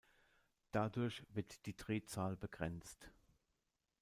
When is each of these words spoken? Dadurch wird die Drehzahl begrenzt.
Dadurch 0.71 1.21
wird 1.29 1.67
die 1.67 1.77
Drehzahl 1.77 2.35
begrenzt. 2.35 3.11